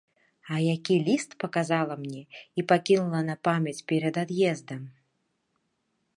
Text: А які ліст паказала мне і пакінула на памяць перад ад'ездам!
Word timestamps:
А 0.53 0.55
які 0.75 0.95
ліст 1.09 1.35
паказала 1.43 1.93
мне 2.01 2.23
і 2.61 2.65
пакінула 2.73 3.21
на 3.29 3.35
памяць 3.49 3.79
перад 3.93 4.15
ад'ездам! 4.25 4.81